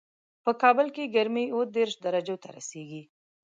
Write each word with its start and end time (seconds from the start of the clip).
په 0.43 0.51
کابل 0.61 0.87
کې 0.95 1.11
ګرمي 1.15 1.45
اووه 1.49 1.65
دېش 1.75 1.91
درجو 2.05 2.35
ته 2.43 2.49
رسېږي 2.57 3.03